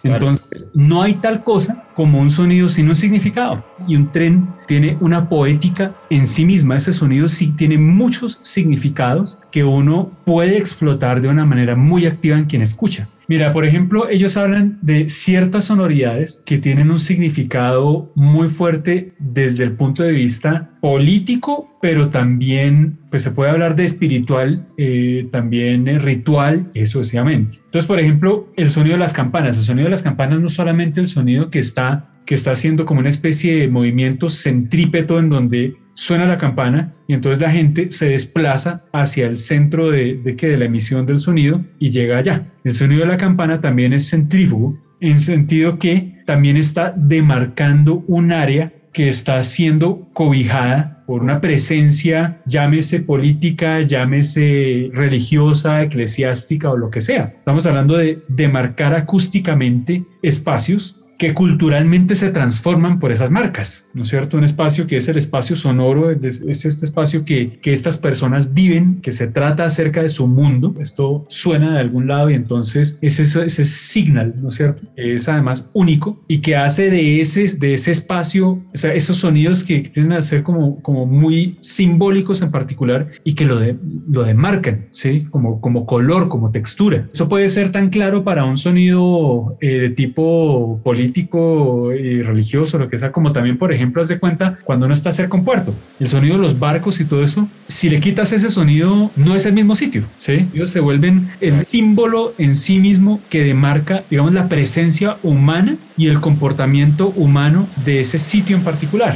Entonces, 0.02 0.70
no 0.74 1.02
hay 1.02 1.14
tal 1.14 1.42
cosa 1.42 1.84
como 1.94 2.20
un 2.20 2.30
sonido 2.30 2.68
sin 2.68 2.88
un 2.88 2.96
significado 2.96 3.64
y 3.86 3.96
un 3.96 4.10
tren 4.10 4.48
tiene 4.66 4.96
una 5.00 5.28
poética 5.28 5.94
en 6.10 6.26
sí 6.26 6.44
misma, 6.44 6.76
ese 6.76 6.92
sonido 6.92 7.28
sí 7.28 7.52
tiene 7.52 7.78
muchos 7.78 8.38
significados 8.42 9.38
que 9.50 9.64
uno 9.64 10.10
puede 10.24 10.58
explotar 10.58 11.20
de 11.20 11.28
una 11.28 11.44
manera 11.44 11.76
muy 11.76 12.06
activa 12.06 12.38
en 12.38 12.46
quien 12.46 12.62
escucha. 12.62 13.08
Mira, 13.28 13.52
por 13.52 13.64
ejemplo, 13.64 14.08
ellos 14.08 14.36
hablan 14.36 14.78
de 14.82 15.08
ciertas 15.08 15.66
sonoridades 15.66 16.42
que 16.44 16.58
tienen 16.58 16.90
un 16.90 17.00
significado 17.00 18.12
muy 18.14 18.48
fuerte 18.48 19.12
desde 19.18 19.64
el 19.64 19.72
punto 19.72 20.02
de 20.02 20.12
vista 20.12 20.70
político, 20.80 21.78
pero 21.80 22.10
también, 22.10 22.98
pues 23.10 23.22
se 23.22 23.30
puede 23.30 23.50
hablar 23.50 23.76
de 23.76 23.84
espiritual, 23.84 24.66
eh, 24.76 25.28
también 25.32 25.88
eh, 25.88 25.98
ritual, 25.98 26.70
eso 26.74 26.98
sucesivamente. 26.98 27.56
Entonces, 27.64 27.86
por 27.86 27.98
ejemplo, 27.98 28.52
el 28.56 28.70
sonido 28.70 28.94
de 28.94 29.00
las 29.00 29.12
campanas. 29.12 29.56
El 29.56 29.64
sonido 29.64 29.84
de 29.84 29.90
las 29.90 30.02
campanas 30.02 30.40
no 30.40 30.48
solamente 30.48 31.00
el 31.00 31.08
sonido 31.08 31.50
que 31.50 31.58
está 31.58 32.10
que 32.24 32.34
está 32.34 32.52
haciendo 32.52 32.86
como 32.86 33.00
una 33.00 33.08
especie 33.08 33.56
de 33.56 33.68
movimiento 33.68 34.30
centrípeto 34.30 35.18
en 35.18 35.28
donde 35.28 35.76
suena 35.94 36.26
la 36.26 36.38
campana 36.38 36.94
y 37.06 37.14
entonces 37.14 37.40
la 37.40 37.50
gente 37.50 37.90
se 37.90 38.08
desplaza 38.08 38.84
hacia 38.92 39.26
el 39.26 39.36
centro 39.36 39.90
de, 39.90 40.16
de, 40.16 40.56
la 40.56 40.64
emisión 40.66 41.06
del 41.06 41.18
sonido 41.18 41.64
y 41.78 41.90
llega 41.90 42.18
allá. 42.18 42.46
El 42.64 42.72
sonido 42.72 43.02
de 43.02 43.08
la 43.08 43.16
campana 43.16 43.60
también 43.60 43.92
es 43.92 44.10
centrífugo 44.10 44.78
en 45.00 45.20
sentido 45.20 45.78
que 45.78 46.16
también 46.26 46.56
está 46.56 46.94
demarcando 46.96 48.04
un 48.06 48.32
área 48.32 48.72
que 48.92 49.08
está 49.08 49.42
siendo 49.42 50.08
cobijada 50.12 51.02
por 51.06 51.22
una 51.22 51.40
presencia, 51.40 52.40
llámese 52.46 53.00
política, 53.00 53.82
llámese 53.82 54.90
religiosa, 54.92 55.82
eclesiástica 55.82 56.70
o 56.70 56.76
lo 56.76 56.90
que 56.90 57.00
sea. 57.00 57.34
Estamos 57.36 57.66
hablando 57.66 57.96
de 57.96 58.22
demarcar 58.28 58.94
acústicamente 58.94 60.04
espacios 60.22 61.03
que 61.18 61.34
culturalmente 61.34 62.16
se 62.16 62.30
transforman 62.30 62.98
por 62.98 63.12
esas 63.12 63.30
marcas, 63.30 63.88
¿no 63.94 64.02
es 64.02 64.08
cierto? 64.08 64.36
Un 64.36 64.44
espacio 64.44 64.86
que 64.86 64.96
es 64.96 65.08
el 65.08 65.16
espacio 65.16 65.56
sonoro, 65.56 66.10
es 66.10 66.40
este 66.42 66.84
espacio 66.84 67.24
que, 67.24 67.58
que 67.60 67.72
estas 67.72 67.96
personas 67.98 68.54
viven, 68.54 69.00
que 69.00 69.12
se 69.12 69.28
trata 69.28 69.64
acerca 69.64 70.02
de 70.02 70.08
su 70.08 70.26
mundo, 70.26 70.74
esto 70.80 71.24
suena 71.28 71.74
de 71.74 71.80
algún 71.80 72.08
lado 72.08 72.30
y 72.30 72.34
entonces 72.34 72.98
es 73.00 73.18
ese, 73.20 73.46
ese 73.46 73.64
signal, 73.64 74.34
¿no 74.40 74.48
es 74.48 74.54
cierto? 74.54 74.82
Es 74.96 75.28
además 75.28 75.70
único 75.72 76.24
y 76.28 76.38
que 76.38 76.56
hace 76.56 76.90
de 76.90 77.20
ese, 77.20 77.56
de 77.56 77.74
ese 77.74 77.90
espacio, 77.90 78.62
o 78.74 78.78
sea, 78.78 78.94
esos 78.94 79.18
sonidos 79.18 79.62
que 79.62 79.80
tienden 79.80 80.18
a 80.18 80.22
ser 80.22 80.42
como, 80.42 80.80
como 80.82 81.06
muy 81.06 81.56
simbólicos 81.60 82.42
en 82.42 82.50
particular 82.50 83.10
y 83.24 83.34
que 83.34 83.44
lo, 83.44 83.58
de, 83.58 83.76
lo 84.08 84.24
demarcan, 84.24 84.88
¿sí? 84.90 85.26
Como, 85.30 85.60
como 85.60 85.86
color, 85.86 86.28
como 86.28 86.50
textura. 86.50 87.08
Eso 87.12 87.28
puede 87.28 87.48
ser 87.48 87.72
tan 87.72 87.90
claro 87.90 88.24
para 88.24 88.44
un 88.44 88.58
sonido 88.58 89.56
eh, 89.60 89.78
de 89.78 89.90
tipo 89.90 90.80
político 90.82 91.04
político 91.14 91.92
y 91.94 92.22
religioso, 92.22 92.76
lo 92.76 92.88
que 92.88 92.98
sea, 92.98 93.12
como 93.12 93.30
también, 93.30 93.56
por 93.56 93.72
ejemplo, 93.72 94.02
haz 94.02 94.08
de 94.08 94.18
cuenta 94.18 94.58
cuando 94.64 94.86
uno 94.86 94.94
está 94.94 95.12
cerca 95.12 95.36
a 95.36 95.38
un 95.38 95.44
puerto, 95.44 95.72
el 96.00 96.08
sonido 96.08 96.36
de 96.36 96.42
los 96.42 96.58
barcos 96.58 97.00
y 97.00 97.04
todo 97.04 97.22
eso, 97.22 97.48
si 97.68 97.88
le 97.88 98.00
quitas 98.00 98.32
ese 98.32 98.50
sonido, 98.50 99.10
no 99.14 99.36
es 99.36 99.46
el 99.46 99.52
mismo 99.52 99.76
sitio, 99.76 100.02
¿sí? 100.18 100.48
Ellos 100.52 100.70
se 100.70 100.80
vuelven 100.80 101.28
el 101.40 101.64
símbolo 101.66 102.34
en 102.38 102.56
sí 102.56 102.78
mismo 102.78 103.20
que 103.30 103.44
demarca, 103.44 104.02
digamos, 104.10 104.32
la 104.34 104.48
presencia 104.48 105.16
humana 105.22 105.76
y 105.96 106.08
el 106.08 106.20
comportamiento 106.20 107.12
humano 107.14 107.68
de 107.84 108.00
ese 108.00 108.18
sitio 108.18 108.56
en 108.56 108.64
particular. 108.64 109.14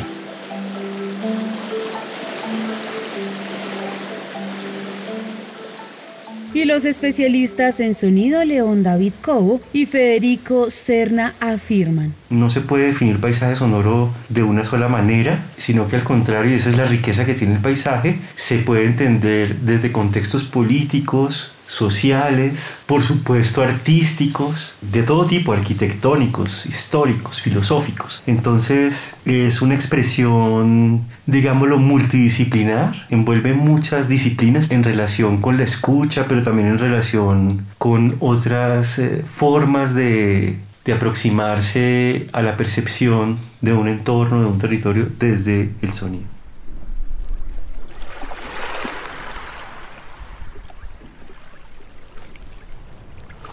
Los 6.68 6.84
especialistas 6.84 7.80
en 7.80 7.94
sonido 7.94 8.44
León 8.44 8.82
David 8.82 9.14
Cobo 9.22 9.62
y 9.72 9.87
Federico 9.87 10.70
Serna 10.70 11.32
afirman. 11.40 12.14
No 12.28 12.50
se 12.50 12.60
puede 12.60 12.88
definir 12.88 13.20
paisaje 13.20 13.56
sonoro 13.56 14.10
de 14.28 14.42
una 14.42 14.66
sola 14.66 14.87
manera, 14.87 15.46
sino 15.56 15.88
que 15.88 15.96
al 15.96 16.04
contrario, 16.04 16.54
esa 16.54 16.68
es 16.68 16.76
la 16.76 16.84
riqueza 16.84 17.25
que 17.25 17.32
tiene 17.32 17.54
el 17.54 17.60
paisaje, 17.60 18.18
se 18.37 18.58
puede 18.58 18.84
entender 18.84 19.56
desde 19.60 19.92
contextos 19.92 20.44
políticos, 20.44 21.52
sociales, 21.68 22.78
por 22.87 23.02
supuesto 23.04 23.62
artísticos, 23.62 24.75
de 24.80 25.02
todo 25.02 25.26
tipo, 25.26 25.52
arquitectónicos, 25.52 26.66
históricos, 26.66 27.40
filosóficos. 27.40 28.22
Entonces 28.26 29.14
es 29.26 29.62
una 29.62 29.75
expresión, 29.75 31.04
digámoslo, 31.26 31.78
multidisciplinar, 31.78 33.06
envuelve 33.10 33.52
muchas 33.52 34.08
disciplinas 34.08 34.70
en 34.70 34.82
relación 34.82 35.40
con 35.40 35.58
la 35.58 35.64
escucha, 35.64 36.25
pero 36.26 36.42
también 36.42 36.68
en 36.68 36.78
relación 36.78 37.66
con 37.76 38.16
otras 38.20 38.98
eh, 38.98 39.22
formas 39.28 39.94
de, 39.94 40.56
de 40.87 40.92
aproximarse 40.94 42.26
a 42.32 42.40
la 42.40 42.56
percepción 42.56 43.37
de 43.60 43.75
un 43.75 43.88
entorno, 43.88 44.40
de 44.40 44.46
un 44.46 44.58
territorio 44.58 45.06
desde 45.18 45.70
el 45.82 45.92
sonido. 45.92 46.38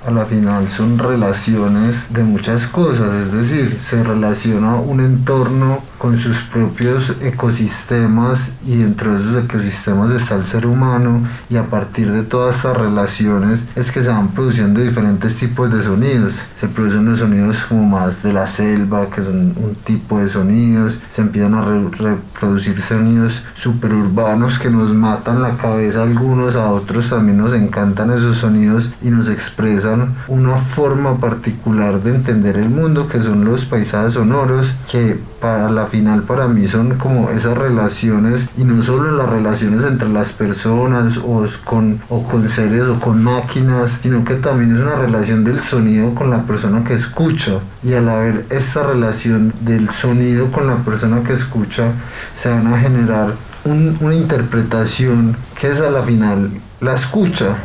A 0.05 0.11
la 0.11 0.25
final 0.25 0.67
son 0.69 0.99
relaciones 0.99 2.13
de 2.13 2.23
muchas 2.23 2.67
cosas, 2.67 3.13
es 3.13 3.31
decir, 3.31 3.77
se 3.79 4.03
relaciona 4.03 4.75
un 4.75 4.99
entorno 4.99 5.79
con 5.97 6.17
sus 6.17 6.43
propios 6.43 7.15
ecosistemas 7.21 8.51
y 8.65 8.77
dentro 8.77 9.13
de 9.13 9.21
esos 9.21 9.43
ecosistemas 9.45 10.11
está 10.11 10.35
el 10.35 10.45
ser 10.45 10.65
humano 10.65 11.21
y 11.49 11.57
a 11.57 11.63
partir 11.63 12.11
de 12.11 12.23
todas 12.23 12.57
estas 12.57 12.77
relaciones 12.77 13.63
es 13.75 13.91
que 13.91 14.03
se 14.03 14.09
van 14.09 14.29
produciendo 14.29 14.81
diferentes 14.81 15.35
tipos 15.37 15.71
de 15.71 15.83
sonidos. 15.83 16.35
Se 16.55 16.67
producen 16.67 17.05
los 17.05 17.19
sonidos 17.19 17.65
como 17.65 17.83
más 17.83 18.23
de 18.23 18.33
la 18.33 18.47
selva, 18.47 19.09
que 19.09 19.23
son 19.23 19.53
un 19.55 19.75
tipo 19.83 20.19
de 20.19 20.29
sonidos, 20.29 20.97
se 21.09 21.21
empiezan 21.21 21.55
a 21.55 21.61
reproducir 21.61 22.81
sonidos 22.81 23.43
superurbanos 23.55 24.59
que 24.59 24.69
nos 24.69 24.93
matan 24.93 25.41
la 25.41 25.57
cabeza 25.57 26.01
a 26.01 26.03
algunos, 26.03 26.55
a 26.55 26.71
otros 26.71 27.09
también 27.09 27.37
nos 27.37 27.53
encantan 27.53 28.11
esos 28.11 28.37
sonidos 28.37 28.93
y 29.01 29.09
nos 29.09 29.29
expresan 29.29 30.15
una 30.27 30.57
forma 30.57 31.17
particular 31.17 32.01
de 32.01 32.15
entender 32.15 32.57
el 32.57 32.69
mundo 32.69 33.07
que 33.07 33.21
son 33.21 33.45
los 33.45 33.65
paisajes 33.65 34.13
sonoros 34.13 34.73
que 34.91 35.19
para 35.39 35.69
la 35.69 35.84
final 35.87 36.23
para 36.23 36.47
mí 36.47 36.67
son 36.67 36.95
como 36.97 37.29
esas 37.29 37.57
relaciones 37.57 38.49
y 38.57 38.63
no 38.63 38.81
solo 38.83 39.11
las 39.11 39.29
relaciones 39.29 39.83
entre 39.85 40.09
las 40.09 40.31
personas 40.33 41.17
o 41.17 41.45
con, 41.63 41.99
o 42.09 42.23
con 42.23 42.47
seres 42.49 42.83
o 42.83 42.99
con 42.99 43.23
máquinas, 43.23 43.99
sino 44.01 44.23
que 44.23 44.35
también 44.35 44.75
es 44.75 44.81
una 44.81 44.95
relación 44.95 45.43
del 45.43 45.59
sonido 45.59 46.13
con 46.15 46.29
la 46.29 46.43
persona 46.43 46.83
que 46.83 46.93
escucha 46.95 47.59
y 47.83 47.93
al 47.93 48.09
haber 48.09 48.45
esta 48.49 48.83
relación 48.85 49.53
del 49.61 49.89
sonido 49.89 50.51
con 50.51 50.67
la 50.67 50.77
persona 50.77 51.21
que 51.23 51.33
escucha 51.33 51.91
se 52.35 52.49
van 52.49 52.67
a 52.73 52.79
generar 52.79 53.33
un- 53.63 53.97
una 53.99 54.13
interpretación 54.15 55.35
que 55.59 55.71
es 55.71 55.81
a 55.81 55.89
la 55.91 56.03
final 56.03 56.51
la 56.81 56.95
escucha. 56.95 57.55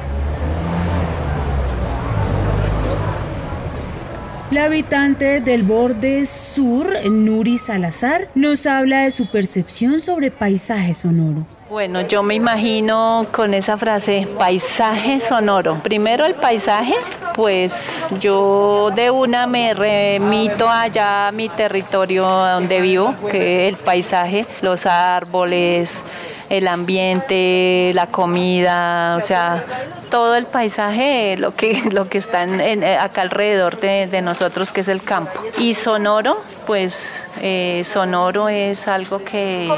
La 4.51 4.65
habitante 4.65 5.41
del 5.41 5.63
borde 5.63 6.27
sur, 6.27 6.89
Nuri 7.09 7.57
Salazar, 7.57 8.27
nos 8.35 8.67
habla 8.67 9.03
de 9.03 9.13
su 9.13 9.27
percepción 9.27 10.01
sobre 10.01 10.33
paisaje 10.33 10.93
sonoro. 10.93 11.47
Bueno, 11.71 12.01
yo 12.01 12.25
me 12.25 12.35
imagino 12.35 13.29
con 13.31 13.55
esa 13.55 13.79
frase, 13.79 14.27
paisaje 14.37 15.21
sonoro. 15.21 15.77
Primero 15.85 16.27
el 16.27 16.35
paisaje, 16.35 16.95
pues 17.37 18.09
yo 18.21 18.91
de 18.97 19.13
una 19.13 19.47
me 19.47 19.73
remito 19.73 20.69
allá 20.69 21.29
a 21.29 21.33
mi 21.33 21.49
territorio 21.49 22.25
donde 22.27 22.81
vivo, 22.81 23.15
que 23.31 23.69
el 23.69 23.77
paisaje, 23.77 24.47
los 24.63 24.85
árboles, 24.85 26.03
el 26.51 26.69
ambiente, 26.69 27.93
la 27.95 28.07
comida, 28.07 29.17
o 29.17 29.21
sea, 29.21 29.65
todo 30.11 30.35
el 30.37 30.47
paisaje, 30.47 31.37
lo 31.39 31.55
que, 31.55 31.81
lo 31.93 32.09
que 32.09 32.19
está 32.19 32.43
en- 32.43 32.61
en- 32.61 32.85
acá 32.85 33.23
alrededor 33.23 33.79
de, 33.81 34.07
de 34.09 34.21
nosotros, 34.23 34.73
que 34.73 34.81
es 34.83 34.89
el 34.89 35.03
campo. 35.03 35.41
Y 35.59 35.75
sonoro, 35.75 36.43
pues 36.71 37.25
eh, 37.41 37.83
sonoro 37.85 38.49
es 38.49 38.87
algo 38.87 39.25
que, 39.25 39.69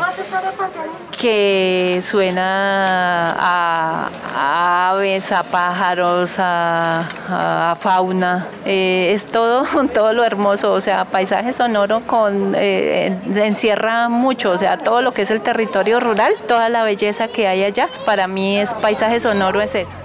que 1.18 2.00
suena 2.02 3.34
a, 3.38 4.90
aves, 4.90 5.32
a 5.32 5.42
pájaros, 5.42 6.34
a, 6.36 7.74
fauna. 7.80 8.46
Eh, 8.66 9.12
es 9.14 9.24
todo, 9.24 9.64
todo 9.94 10.12
lo 10.12 10.22
hermoso, 10.22 10.70
o 10.74 10.82
sea, 10.82 11.06
paisaje 11.06 11.54
sonoro 11.54 12.02
con, 12.06 12.54
eh, 12.54 13.06
en- 13.24 13.38
encierra 13.38 14.10
mucho, 14.10 14.50
o 14.50 14.58
sea, 14.58 14.76
todo 14.76 15.00
lo 15.00 15.14
que 15.14 15.22
es 15.22 15.30
el 15.30 15.40
territorio 15.40 15.98
rural, 15.98 16.34
toda 16.46 16.68
la 16.68 16.82
belleza 16.84 17.26
que 17.28 17.48
hay 17.48 17.64
allá, 17.64 17.88
para 18.04 18.26
mí 18.26 18.58
es 18.58 18.74
paisaje 18.74 19.18
sonoro, 19.18 19.62
es 19.62 19.74
eso. 19.74 19.96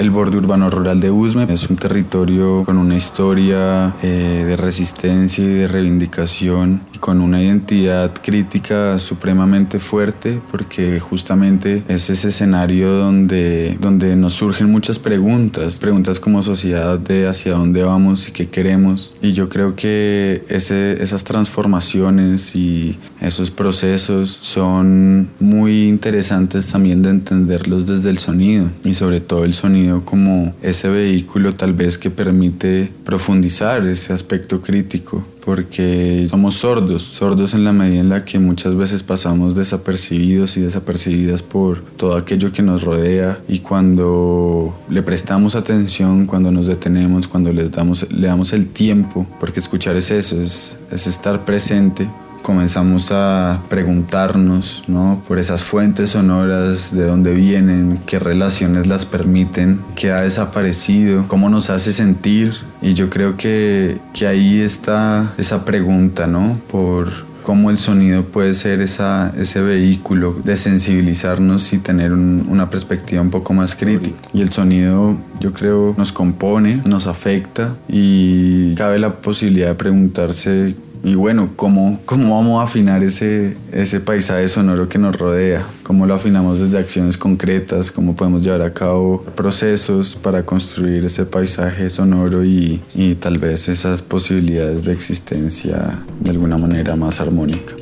El 0.00 0.08
borde 0.08 0.38
urbano 0.38 0.70
rural 0.70 0.98
de 0.98 1.10
Usme 1.10 1.46
es 1.52 1.68
un 1.68 1.76
territorio 1.76 2.64
con 2.64 2.78
una 2.78 2.96
historia 2.96 3.94
eh, 4.02 4.44
de 4.46 4.56
resistencia 4.56 5.44
y 5.44 5.48
de 5.48 5.68
reivindicación 5.68 6.80
con 7.00 7.20
una 7.20 7.42
identidad 7.42 8.12
crítica 8.22 8.98
supremamente 8.98 9.80
fuerte 9.80 10.40
porque 10.50 11.00
justamente 11.00 11.82
es 11.88 12.10
ese 12.10 12.28
escenario 12.28 12.92
donde, 12.92 13.76
donde 13.80 14.14
nos 14.16 14.34
surgen 14.34 14.70
muchas 14.70 14.98
preguntas, 14.98 15.76
preguntas 15.76 16.20
como 16.20 16.42
sociedad 16.42 16.98
de 16.98 17.26
hacia 17.26 17.52
dónde 17.52 17.82
vamos 17.82 18.28
y 18.28 18.32
qué 18.32 18.48
queremos. 18.48 19.14
Y 19.22 19.32
yo 19.32 19.48
creo 19.48 19.74
que 19.74 20.44
ese, 20.48 21.02
esas 21.02 21.24
transformaciones 21.24 22.54
y 22.54 22.98
esos 23.20 23.50
procesos 23.50 24.30
son 24.30 25.30
muy 25.40 25.88
interesantes 25.88 26.66
también 26.66 27.02
de 27.02 27.10
entenderlos 27.10 27.86
desde 27.86 28.10
el 28.10 28.18
sonido 28.18 28.70
y 28.84 28.94
sobre 28.94 29.20
todo 29.20 29.44
el 29.44 29.54
sonido 29.54 30.04
como 30.04 30.54
ese 30.62 30.88
vehículo 30.88 31.54
tal 31.54 31.72
vez 31.72 31.98
que 31.98 32.10
permite 32.10 32.92
profundizar 33.04 33.86
ese 33.86 34.12
aspecto 34.12 34.60
crítico 34.60 35.24
porque 35.44 36.26
somos 36.30 36.54
sordos, 36.56 37.02
sordos 37.02 37.54
en 37.54 37.64
la 37.64 37.72
medida 37.72 38.00
en 38.00 38.08
la 38.08 38.24
que 38.24 38.38
muchas 38.38 38.74
veces 38.76 39.02
pasamos 39.02 39.54
desapercibidos 39.54 40.56
y 40.56 40.60
desapercibidas 40.60 41.42
por 41.42 41.80
todo 41.80 42.16
aquello 42.16 42.52
que 42.52 42.62
nos 42.62 42.82
rodea 42.82 43.40
y 43.48 43.60
cuando 43.60 44.74
le 44.88 45.02
prestamos 45.02 45.56
atención, 45.56 46.26
cuando 46.26 46.50
nos 46.52 46.66
detenemos, 46.66 47.28
cuando 47.28 47.52
le 47.52 47.68
damos, 47.68 48.10
le 48.10 48.26
damos 48.26 48.52
el 48.52 48.68
tiempo, 48.68 49.26
porque 49.38 49.60
escuchar 49.60 49.96
es 49.96 50.10
eso, 50.10 50.40
es, 50.40 50.78
es 50.90 51.06
estar 51.06 51.44
presente, 51.44 52.08
comenzamos 52.42 53.10
a 53.12 53.60
preguntarnos 53.68 54.84
¿no? 54.88 55.22
por 55.28 55.38
esas 55.38 55.62
fuentes 55.64 56.10
sonoras, 56.10 56.94
de 56.94 57.04
dónde 57.04 57.34
vienen, 57.34 58.00
qué 58.06 58.18
relaciones 58.18 58.86
las 58.86 59.04
permiten, 59.04 59.80
qué 59.96 60.12
ha 60.12 60.20
desaparecido, 60.22 61.26
cómo 61.28 61.48
nos 61.50 61.70
hace 61.70 61.92
sentir. 61.92 62.54
Y 62.82 62.94
yo 62.94 63.10
creo 63.10 63.36
que, 63.36 63.98
que 64.14 64.26
ahí 64.26 64.60
está 64.60 65.32
esa 65.38 65.64
pregunta, 65.64 66.26
¿no? 66.26 66.58
Por 66.70 67.28
cómo 67.42 67.70
el 67.70 67.78
sonido 67.78 68.24
puede 68.24 68.54
ser 68.54 68.80
esa, 68.80 69.32
ese 69.36 69.60
vehículo 69.62 70.36
de 70.44 70.56
sensibilizarnos 70.56 71.72
y 71.72 71.78
tener 71.78 72.12
un- 72.12 72.46
una 72.48 72.68
perspectiva 72.70 73.22
un 73.22 73.30
poco 73.30 73.52
más 73.54 73.74
crítica. 73.74 74.16
Y 74.32 74.42
el 74.42 74.50
sonido, 74.50 75.16
yo 75.40 75.52
creo, 75.52 75.94
nos 75.96 76.12
compone, 76.12 76.82
nos 76.86 77.06
afecta 77.06 77.76
y 77.88 78.74
cabe 78.76 78.98
la 78.98 79.14
posibilidad 79.14 79.68
de 79.68 79.74
preguntarse 79.74 80.74
y 81.02 81.14
bueno, 81.14 81.50
¿cómo, 81.56 81.98
cómo 82.04 82.36
vamos 82.36 82.60
a 82.60 82.64
afinar 82.64 83.02
ese, 83.02 83.56
ese 83.72 84.00
paisaje 84.00 84.46
sonoro 84.48 84.88
que 84.88 84.98
nos 84.98 85.16
rodea? 85.16 85.64
¿Cómo 85.82 86.06
lo 86.06 86.14
afinamos 86.14 86.60
desde 86.60 86.78
acciones 86.78 87.16
concretas? 87.16 87.90
¿Cómo 87.90 88.14
podemos 88.14 88.44
llevar 88.44 88.60
a 88.60 88.74
cabo 88.74 89.22
procesos 89.34 90.14
para 90.14 90.44
construir 90.44 91.04
ese 91.06 91.24
paisaje 91.24 91.88
sonoro 91.88 92.44
y, 92.44 92.82
y 92.94 93.14
tal 93.14 93.38
vez 93.38 93.70
esas 93.70 94.02
posibilidades 94.02 94.84
de 94.84 94.92
existencia 94.92 96.04
de 96.20 96.30
alguna 96.30 96.58
manera 96.58 96.96
más 96.96 97.18
armónica? 97.20 97.74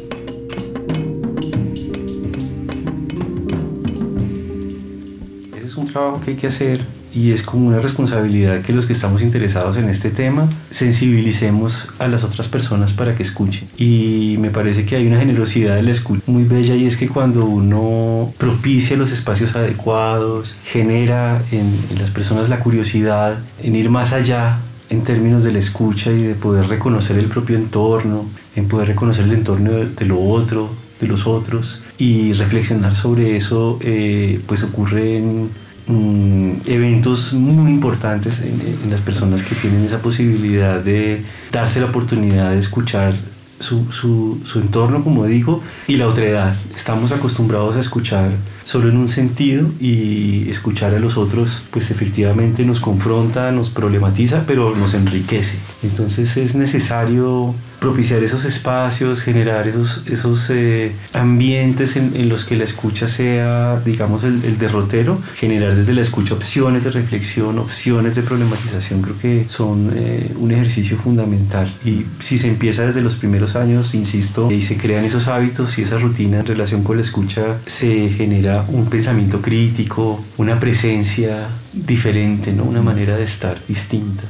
Ese 5.57 5.67
es 5.67 5.77
un 5.77 5.89
trabajo 5.89 6.21
que 6.25 6.31
hay 6.31 6.37
que 6.37 6.47
hacer 6.47 6.98
y 7.15 7.33
es 7.33 7.43
como 7.43 7.67
una 7.67 7.81
responsabilidad 7.81 8.63
que 8.63 8.73
los 8.73 8.87
que 8.87 8.93
estamos 8.93 9.23
interesados 9.23 9.77
en 9.77 9.89
este 9.89 10.11
tema 10.11 10.49
sensibilicemos 10.71 11.89
a 11.99 12.09
las 12.09 12.25
otras 12.25 12.49
personas 12.49 12.93
para 12.93 13.15
que 13.15 13.23
escuchen. 13.23 13.69
Y 13.77 14.37
me 14.39 14.51
parece 14.51 14.85
que 14.85 14.97
hay 14.97 15.07
una 15.07 15.19
generosidad 15.19 15.77
de 15.77 15.83
la 15.83 15.91
escucha 15.91 16.23
muy 16.27 16.45
bella 16.45 16.75
y 16.75 16.87
es 16.87 16.97
que 16.97 17.09
cuando 17.09 17.45
uno 17.45 18.33
propicia 18.39 18.97
los 18.97 19.13
espacios 19.13 19.57
adecuados, 19.57 20.55
genera 20.65 21.43
en, 21.51 21.75
en 21.91 21.99
las 21.99 22.11
personas 22.11 22.49
la 22.49 22.61
curiosidad 22.61 23.39
en 23.63 23.77
ir 23.77 23.91
más 23.91 24.13
allá 24.13 24.59
en 24.91 25.03
términos 25.03 25.45
de 25.45 25.53
la 25.53 25.59
escucha 25.59 26.11
y 26.11 26.23
de 26.23 26.35
poder 26.35 26.67
reconocer 26.69 27.19
el 27.19 27.27
propio 27.27 27.57
entorno, 27.57 28.25
en 28.57 28.69
poder 28.69 28.89
reconocer 28.89 29.25
el 29.25 29.33
entorno 29.33 29.73
de, 29.73 29.87
de 29.87 30.05
lo 30.07 30.21
otro, 30.21 30.71
de 31.01 31.07
los 31.07 31.27
otros 31.27 31.83
y 31.99 32.33
reflexionar 32.33 32.97
sobre 32.97 33.37
eso, 33.37 33.79
eh, 33.83 34.41
pues 34.47 34.65
ocurren 34.65 35.51
mm, 35.89 36.53
eventos 36.67 37.33
muy 37.33 37.71
importantes 37.71 38.41
en, 38.41 38.61
en 38.85 38.91
las 38.91 39.01
personas 39.01 39.43
que 39.43 39.55
tienen 39.55 39.85
esa 39.85 39.99
posibilidad 39.99 40.81
de 40.81 41.23
darse 41.51 41.81
la 41.81 41.87
oportunidad 41.87 42.53
de 42.53 42.59
escuchar 42.59 43.15
su, 43.61 43.91
su, 43.93 44.41
su 44.45 44.61
entorno, 44.61 45.03
como 45.03 45.25
digo, 45.27 45.63
y 45.87 45.97
la 45.97 46.07
otredad. 46.07 46.55
Estamos 46.77 47.13
acostumbrados 47.13 47.77
a 47.77 47.81
escuchar 47.81 48.31
solo 48.65 48.89
en 48.89 48.97
un 48.97 49.09
sentido 49.09 49.69
y 49.81 50.49
escuchar 50.51 50.95
a 50.95 51.01
los 51.01 51.17
otros 51.17 51.63
pues 51.71 51.91
efectivamente 51.91 52.65
nos 52.65 52.81
confronta, 52.81 53.51
nos 53.51 53.71
problematiza, 53.71 54.45
pero 54.47 54.77
nos 54.77 54.95
enriquece. 54.95 55.59
Entonces 55.83 56.37
es 56.37 56.55
necesario 56.55 57.55
propiciar 57.79 58.23
esos 58.23 58.45
espacios, 58.45 59.23
generar 59.23 59.69
esos, 59.69 60.03
esos 60.07 60.51
eh, 60.51 60.93
ambientes 61.13 61.97
en, 61.97 62.29
los 62.29 62.45
que 62.45 62.57
la 62.57 62.65
escucha 62.65 63.09
sea, 63.09 63.81
digamos, 63.85 64.25
el, 64.25 64.45
el, 64.45 64.59
derrotero, 64.59 65.21
generar 65.37 65.75
desde 65.75 65.93
la 65.93 66.01
escucha 66.01 66.35
opciones 66.35 66.85
de 66.85 66.91
reflexión, 66.91 67.59
opciones 67.59 68.15
de 68.17 68.23
problematización, 68.23 69.03
creo 69.03 69.19
que 69.19 69.47
son 69.49 69.93
eh, 69.95 70.33
un 70.37 70.51
ejercicio 70.51 70.97
fundamental. 70.97 71.73
Y 71.85 72.05
si 72.19 72.39
se 72.39 72.49
empieza 72.49 72.85
desde 72.85 73.01
los 73.01 73.17
primeros 73.17 73.57
años, 73.57 73.95
insisto, 73.95 74.51
y 74.51 74.63
se 74.63 74.77
crean 74.77 75.05
esos 75.05 75.29
hábitos 75.29 75.79
y 75.79 75.83
esa 75.83 75.99
rutina 75.99 76.41
en 76.41 76.47
relación 76.47 76.83
con 76.83 76.97
la 76.97 77.03
escucha, 77.03 77.59
se 77.67 78.11
genera 78.11 78.65
un 78.69 78.87
pensamiento 78.87 79.41
crítico, 79.41 80.25
una 80.37 80.59
presencia 80.59 81.49
diferente, 81.73 82.53
¿no? 82.53 82.65
una 82.65 82.83
manera 82.83 83.17
de 83.17 83.25
estar 83.25 83.61
distinta. 83.67 84.25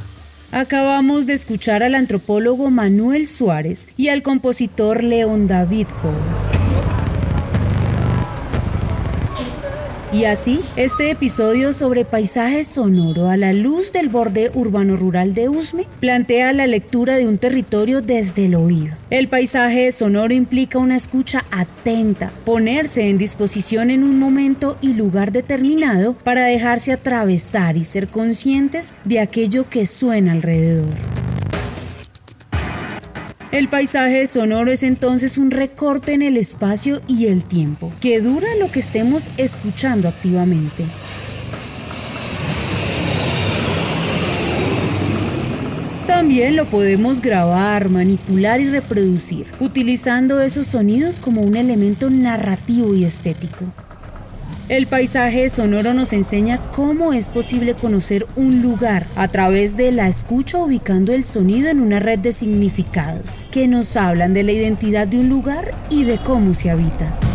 Acabamos 0.50 1.26
de 1.26 1.34
escuchar 1.34 1.82
al 1.82 1.94
antropólogo 1.94 2.70
Manuel 2.70 3.26
Suárez 3.26 3.90
y 3.98 4.08
al 4.08 4.22
compositor 4.22 5.04
León 5.04 5.46
David 5.46 5.88
Cobo. 6.00 6.57
Y 10.10 10.24
así, 10.24 10.60
este 10.76 11.10
episodio 11.10 11.74
sobre 11.74 12.06
paisaje 12.06 12.64
sonoro 12.64 13.28
a 13.28 13.36
la 13.36 13.52
luz 13.52 13.92
del 13.92 14.08
borde 14.08 14.50
urbano 14.54 14.96
rural 14.96 15.34
de 15.34 15.50
Usme 15.50 15.84
plantea 16.00 16.54
la 16.54 16.66
lectura 16.66 17.16
de 17.16 17.28
un 17.28 17.36
territorio 17.36 18.00
desde 18.00 18.46
el 18.46 18.54
oído. 18.54 18.96
El 19.10 19.28
paisaje 19.28 19.92
sonoro 19.92 20.32
implica 20.32 20.78
una 20.78 20.96
escucha 20.96 21.44
atenta, 21.50 22.32
ponerse 22.46 23.10
en 23.10 23.18
disposición 23.18 23.90
en 23.90 24.02
un 24.02 24.18
momento 24.18 24.78
y 24.80 24.94
lugar 24.94 25.30
determinado 25.30 26.14
para 26.14 26.44
dejarse 26.44 26.92
atravesar 26.92 27.76
y 27.76 27.84
ser 27.84 28.08
conscientes 28.08 28.94
de 29.04 29.20
aquello 29.20 29.68
que 29.68 29.84
suena 29.84 30.32
alrededor. 30.32 31.27
El 33.50 33.68
paisaje 33.68 34.26
sonoro 34.26 34.70
es 34.70 34.82
entonces 34.82 35.38
un 35.38 35.50
recorte 35.50 36.12
en 36.12 36.20
el 36.20 36.36
espacio 36.36 37.00
y 37.08 37.28
el 37.28 37.46
tiempo, 37.46 37.90
que 37.98 38.20
dura 38.20 38.46
lo 38.60 38.70
que 38.70 38.80
estemos 38.80 39.30
escuchando 39.38 40.06
activamente. 40.06 40.84
También 46.06 46.56
lo 46.56 46.68
podemos 46.68 47.22
grabar, 47.22 47.88
manipular 47.88 48.60
y 48.60 48.68
reproducir, 48.68 49.46
utilizando 49.60 50.42
esos 50.42 50.66
sonidos 50.66 51.18
como 51.18 51.40
un 51.40 51.56
elemento 51.56 52.10
narrativo 52.10 52.94
y 52.94 53.04
estético. 53.04 53.64
El 54.68 54.86
paisaje 54.86 55.48
sonoro 55.48 55.94
nos 55.94 56.12
enseña 56.12 56.58
cómo 56.72 57.14
es 57.14 57.30
posible 57.30 57.72
conocer 57.72 58.26
un 58.36 58.60
lugar 58.60 59.06
a 59.16 59.28
través 59.28 59.78
de 59.78 59.92
la 59.92 60.08
escucha 60.08 60.58
ubicando 60.58 61.14
el 61.14 61.24
sonido 61.24 61.70
en 61.70 61.80
una 61.80 62.00
red 62.00 62.18
de 62.18 62.32
significados 62.32 63.40
que 63.50 63.66
nos 63.66 63.96
hablan 63.96 64.34
de 64.34 64.42
la 64.42 64.52
identidad 64.52 65.08
de 65.08 65.20
un 65.20 65.30
lugar 65.30 65.74
y 65.88 66.04
de 66.04 66.18
cómo 66.18 66.52
se 66.52 66.68
habita. 66.70 67.27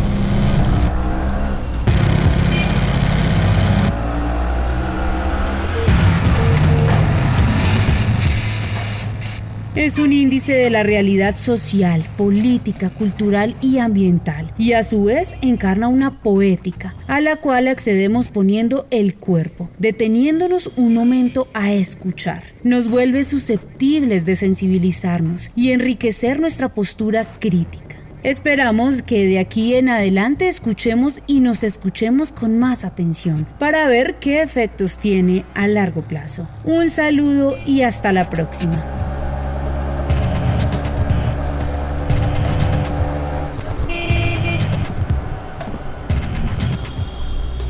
Es 9.74 9.98
un 9.98 10.12
índice 10.12 10.52
de 10.52 10.70
la 10.70 10.84
realidad 10.84 11.36
social, 11.36 12.06
política, 12.16 12.90
cultural 12.90 13.56
y 13.60 13.78
ambiental, 13.78 14.54
y 14.56 14.74
a 14.74 14.84
su 14.84 15.02
vez 15.02 15.36
encarna 15.42 15.88
una 15.88 16.22
poética, 16.22 16.94
a 17.08 17.20
la 17.20 17.34
cual 17.36 17.66
accedemos 17.66 18.28
poniendo 18.28 18.86
el 18.92 19.16
cuerpo, 19.16 19.68
deteniéndonos 19.78 20.70
un 20.76 20.94
momento 20.94 21.48
a 21.54 21.72
escuchar. 21.72 22.44
Nos 22.62 22.88
vuelve 22.88 23.24
susceptibles 23.24 24.24
de 24.24 24.36
sensibilizarnos 24.36 25.50
y 25.56 25.72
enriquecer 25.72 26.38
nuestra 26.38 26.72
postura 26.72 27.24
crítica. 27.40 27.96
Esperamos 28.22 29.02
que 29.02 29.26
de 29.26 29.40
aquí 29.40 29.74
en 29.74 29.88
adelante 29.88 30.46
escuchemos 30.46 31.20
y 31.26 31.40
nos 31.40 31.64
escuchemos 31.64 32.30
con 32.30 32.60
más 32.60 32.84
atención 32.84 33.44
para 33.58 33.88
ver 33.88 34.14
qué 34.20 34.40
efectos 34.40 34.98
tiene 34.98 35.44
a 35.54 35.66
largo 35.66 36.06
plazo. 36.06 36.48
Un 36.64 36.90
saludo 36.90 37.58
y 37.66 37.82
hasta 37.82 38.12
la 38.12 38.30
próxima. 38.30 39.03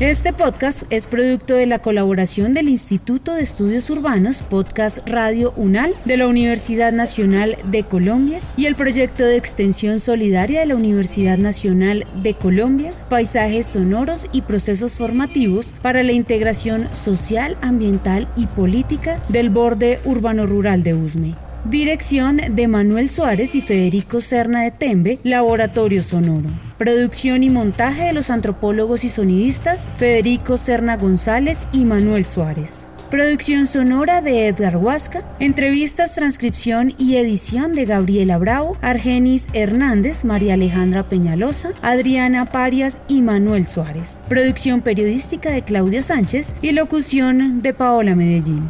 Este 0.01 0.33
podcast 0.33 0.83
es 0.89 1.07
producto 1.07 1.55
de 1.55 1.67
la 1.67 1.79
colaboración 1.79 2.51
del 2.51 2.67
Instituto 2.67 3.33
de 3.33 3.43
Estudios 3.43 3.89
Urbanos 3.89 4.41
Podcast 4.41 5.07
Radio 5.07 5.53
UNAL 5.55 5.93
de 6.03 6.17
la 6.17 6.27
Universidad 6.27 6.91
Nacional 6.91 7.55
de 7.63 7.83
Colombia 7.83 8.41
y 8.57 8.65
el 8.65 8.75
proyecto 8.75 9.23
de 9.23 9.37
extensión 9.37 10.01
solidaria 10.01 10.59
de 10.59 10.65
la 10.65 10.75
Universidad 10.75 11.37
Nacional 11.37 12.05
de 12.21 12.33
Colombia, 12.33 12.91
Paisajes 13.09 13.67
Sonoros 13.67 14.27
y 14.33 14.41
Procesos 14.41 14.97
Formativos 14.97 15.73
para 15.81 16.03
la 16.03 16.11
Integración 16.11 16.93
Social, 16.93 17.57
Ambiental 17.61 18.27
y 18.35 18.47
Política 18.47 19.23
del 19.29 19.49
Borde 19.49 20.01
Urbano 20.03 20.45
Rural 20.45 20.83
de 20.83 20.93
Usme. 20.93 21.35
Dirección 21.69 22.39
de 22.51 22.67
Manuel 22.67 23.09
Suárez 23.09 23.55
y 23.55 23.61
Federico 23.61 24.21
Serna 24.21 24.61
de 24.61 24.69
Tembe, 24.69 25.17
Laboratorio 25.23 26.03
Sonoro. 26.03 26.51
Producción 26.77 27.41
y 27.41 27.49
montaje 27.49 28.03
de 28.03 28.13
los 28.13 28.29
antropólogos 28.29 29.03
y 29.03 29.09
sonidistas 29.09 29.89
Federico 29.95 30.57
Serna 30.57 30.95
González 30.95 31.65
y 31.71 31.85
Manuel 31.85 32.23
Suárez. 32.23 32.87
Producción 33.09 33.65
sonora 33.65 34.21
de 34.21 34.47
Edgar 34.47 34.77
Huasca, 34.77 35.23
entrevistas, 35.39 36.13
transcripción 36.13 36.93
y 36.99 37.15
edición 37.15 37.73
de 37.73 37.85
Gabriela 37.85 38.37
Bravo, 38.37 38.77
Argenis 38.83 39.47
Hernández, 39.53 40.23
María 40.23 40.53
Alejandra 40.53 41.09
Peñalosa, 41.09 41.69
Adriana 41.81 42.45
Parias 42.45 43.01
y 43.07 43.23
Manuel 43.23 43.65
Suárez. 43.65 44.21
Producción 44.29 44.81
periodística 44.81 45.49
de 45.49 45.63
Claudia 45.63 46.03
Sánchez 46.03 46.55
y 46.61 46.73
locución 46.73 47.63
de 47.63 47.73
Paola 47.73 48.15
Medellín. 48.15 48.69